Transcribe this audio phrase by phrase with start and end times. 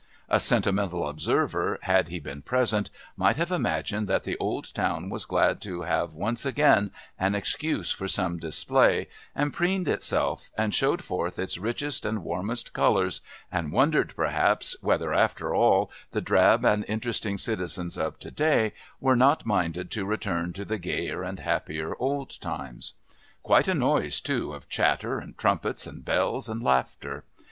[0.29, 5.25] A sentimental observer, had he been present, might have imagined that the old town was
[5.25, 6.89] glad to have once again
[7.19, 12.73] an excuse for some display, and preened itself and showed forth its richest and warmest
[12.73, 18.73] colours and wondered, perhaps, whether after all the drab and interesting citizens of to day
[18.99, 22.93] were not minded to return to the gayer and happier old times.
[23.43, 27.23] Quite a noise, too, of chatter and trumpets and bells and laughter.